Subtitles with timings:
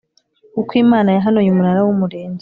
[0.59, 2.39] Ukw Imana yahanuye Umunara w Umurinzi